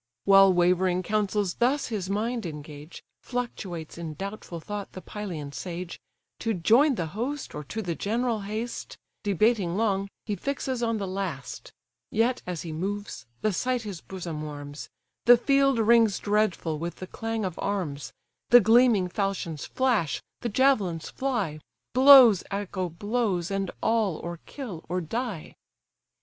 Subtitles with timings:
[0.25, 5.99] While wavering counsels thus his mind engage, Fluctuates in doubtful thought the Pylian sage,
[6.39, 11.05] To join the host, or to the general haste; Debating long, he fixes on the
[11.05, 11.71] last:
[12.09, 14.89] Yet, as he moves, the sight his bosom warms,
[15.25, 18.11] The field rings dreadful with the clang of arms,
[18.49, 21.59] The gleaming falchions flash, the javelins fly;
[21.93, 25.53] Blows echo blows, and all or kill or die.